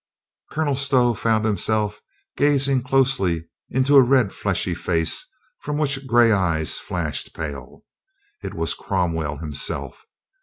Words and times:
Colonel 0.49 0.73
Stow 0.73 1.13
found 1.13 1.45
himself 1.45 2.01
gazing 2.35 2.81
close 2.81 3.19
into 3.69 3.95
a 3.97 4.01
red 4.01 4.33
fleshy 4.33 4.73
face 4.73 5.27
from 5.59 5.77
which 5.77 6.07
gray 6.07 6.31
eyes 6.31 6.79
flashed 6.79 7.35
pale. 7.35 7.83
It 8.41 8.55
was 8.55 8.73
Cromwell 8.73 9.37
himself. 9.37 10.07